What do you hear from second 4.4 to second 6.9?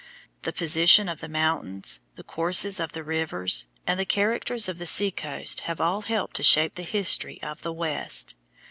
of the sea coast have all helped to shape the